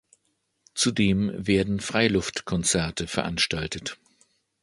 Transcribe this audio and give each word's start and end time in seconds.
Zudem 0.73 1.31
werden 1.37 1.79
Freiluftkonzerte 1.79 3.05
veranstaltet. 3.05 3.99